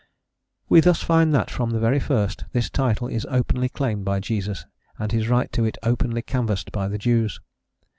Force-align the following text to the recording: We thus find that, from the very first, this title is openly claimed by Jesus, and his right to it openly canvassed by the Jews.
We 0.67 0.79
thus 0.79 1.03
find 1.03 1.31
that, 1.35 1.51
from 1.51 1.69
the 1.69 1.79
very 1.79 1.99
first, 1.99 2.45
this 2.53 2.71
title 2.71 3.07
is 3.07 3.23
openly 3.29 3.69
claimed 3.69 4.03
by 4.03 4.19
Jesus, 4.19 4.65
and 4.97 5.11
his 5.11 5.29
right 5.29 5.51
to 5.51 5.63
it 5.63 5.77
openly 5.83 6.23
canvassed 6.23 6.71
by 6.71 6.87
the 6.87 6.97
Jews. 6.97 7.39